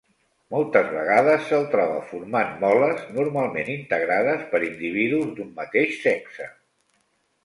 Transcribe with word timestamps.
Moltes 0.53 0.87
vegades 0.93 1.41
se'l 1.49 1.65
troba 1.73 1.99
formant 2.13 2.55
moles, 2.63 3.03
normalment 3.17 3.69
integrades 3.73 4.47
per 4.55 4.63
individus 4.69 5.29
d'un 5.37 5.53
mateix 5.61 6.01
sexe. 6.07 6.49